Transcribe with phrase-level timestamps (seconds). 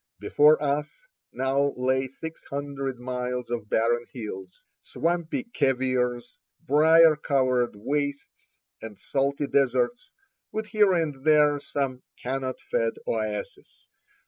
[0.19, 0.89] Before us
[1.31, 8.49] now lay six hundred miles of barren hills, swampy kevirs, brier covered wastes,
[8.81, 10.09] and salty deserts,
[10.51, 13.85] with here and there some kanot fed oases.